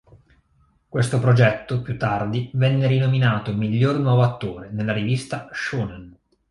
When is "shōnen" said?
5.53-6.15